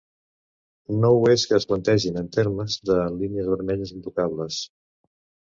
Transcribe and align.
No 1.03 1.11
ho 1.17 1.19
és 1.33 1.43
que 1.51 1.55
es 1.57 1.67
plantegin 1.71 2.17
en 2.23 2.31
termes 2.39 2.79
de 2.91 2.97
línies 3.19 3.53
vermelles 3.53 3.95
intocables. 3.99 4.61